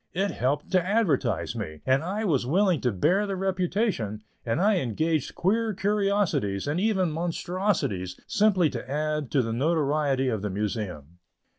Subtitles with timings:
[0.15, 4.77] It helped to advertise me, and I was willing to bear the reputation and I
[4.77, 11.19] engaged queer curiosities, and even monstrosities, simply to add to the notoriety of the Museum.